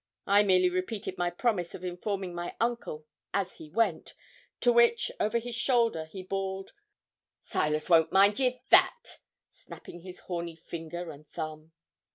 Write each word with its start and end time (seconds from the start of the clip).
I 0.25 0.41
merely 0.41 0.67
repeated 0.71 1.19
my 1.19 1.29
promise 1.29 1.75
of 1.75 1.85
informing 1.85 2.33
my 2.33 2.55
uncle 2.59 3.05
as 3.35 3.57
he 3.57 3.69
went, 3.69 4.15
to 4.61 4.73
which, 4.73 5.11
over 5.19 5.37
his 5.37 5.53
shoulder, 5.53 6.05
he 6.05 6.23
bawled 6.23 6.71
'Silas 7.43 7.87
won't 7.87 8.11
mind 8.11 8.39
ye 8.39 8.63
that;' 8.71 9.19
snapping 9.51 9.99
his 9.99 10.21
horny 10.21 10.55
finger 10.55 11.11
and 11.11 11.27
thumb. 11.29 11.73